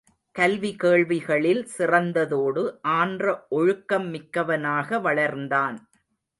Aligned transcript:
கல்வி 0.35 0.75
கேள்விகளில் 0.75 1.61
சிறந்ததோடு 1.77 2.63
ஆன்ற 2.95 3.25
ஒழுக்கம் 3.49 4.09
மிக்கவனாக 4.09 4.99
வளர்ந்தான். 4.99 5.77